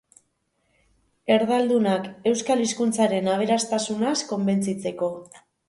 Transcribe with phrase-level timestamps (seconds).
[1.35, 5.15] Erdaldunak euskal hizkuntzaren aberastasunaz konbenzitzeko.